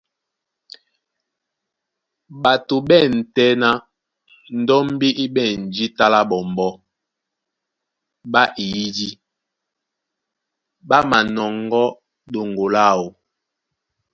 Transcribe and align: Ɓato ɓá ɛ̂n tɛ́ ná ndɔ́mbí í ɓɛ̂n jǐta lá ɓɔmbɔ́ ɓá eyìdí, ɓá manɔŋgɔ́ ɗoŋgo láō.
Ɓato 2.41 2.75
ɓá 2.87 2.97
ɛ̂n 3.05 3.15
tɛ́ 3.35 3.49
ná 3.61 3.69
ndɔ́mbí 4.59 5.07
í 5.23 5.25
ɓɛ̂n 5.35 5.59
jǐta 5.75 6.05
lá 6.13 6.21
ɓɔmbɔ́ 6.29 6.71
ɓá 8.31 8.43
eyìdí, 8.63 9.09
ɓá 10.87 10.97
manɔŋgɔ́ 11.09 11.87
ɗoŋgo 12.31 12.65
láō. 12.75 13.05